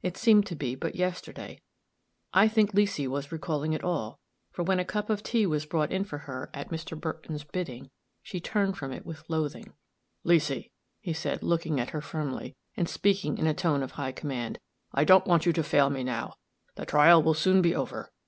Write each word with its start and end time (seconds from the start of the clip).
It 0.00 0.16
seemed 0.16 0.46
to 0.46 0.54
be 0.54 0.76
but 0.76 0.94
yesterday. 0.94 1.60
I 2.32 2.46
think 2.46 2.72
Leesy 2.72 3.08
was 3.08 3.32
recalling 3.32 3.72
it 3.72 3.82
all, 3.82 4.20
for 4.52 4.62
when 4.62 4.78
a 4.78 4.84
cup 4.84 5.10
of 5.10 5.24
tea 5.24 5.44
was 5.44 5.66
brought 5.66 5.90
in 5.90 6.04
for 6.04 6.18
her, 6.18 6.50
at 6.54 6.70
Mr. 6.70 6.96
Burton's 6.96 7.42
bidding, 7.42 7.90
she 8.22 8.38
turned 8.38 8.78
from 8.78 8.92
it 8.92 9.04
with 9.04 9.28
loathing. 9.28 9.72
"Leesy," 10.22 10.70
he 11.00 11.12
said, 11.12 11.42
looking 11.42 11.80
at 11.80 11.90
her 11.90 12.00
firmly, 12.00 12.54
and 12.76 12.88
speaking 12.88 13.38
in 13.38 13.48
a 13.48 13.54
tone 13.54 13.82
of 13.82 13.90
high 13.98 14.12
command, 14.12 14.60
"I 14.94 15.02
don't 15.02 15.26
want 15.26 15.46
you 15.46 15.52
to 15.52 15.64
fail 15.64 15.90
me 15.90 16.04
now. 16.04 16.34
The 16.76 16.86
trial 16.86 17.20
will 17.20 17.34
soon 17.34 17.60
be 17.60 17.74
over. 17.74 18.12